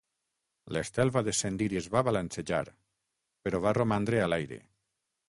L'estel 0.77 1.11
va 1.17 1.23
descendir 1.27 1.67
i 1.75 1.79
es 1.81 1.89
va 1.97 2.03
balancejar, 2.07 2.63
però 3.45 3.61
va 3.67 3.75
romandre 3.81 4.23
a 4.25 4.31
l'aire. 4.35 4.59